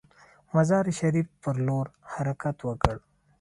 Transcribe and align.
مزار 0.53 0.85
شریف 0.99 1.27
پر 1.41 1.55
لور 1.65 1.87
حرکت 2.13 2.57
وکړ. 2.67 2.95